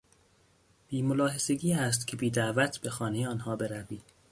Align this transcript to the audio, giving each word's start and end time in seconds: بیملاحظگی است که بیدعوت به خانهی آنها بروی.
بیملاحظگی 0.87 1.73
است 1.73 2.07
که 2.07 2.17
بیدعوت 2.17 2.77
به 2.77 2.89
خانهی 2.89 3.25
آنها 3.25 3.55
بروی. 3.55 4.01